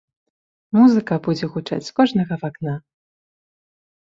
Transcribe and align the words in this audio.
Музыка 0.77 1.13
будзе 1.27 1.45
гучаць 1.57 1.87
з 1.91 1.95
кожнага 1.99 2.33
вакна! 2.45 2.73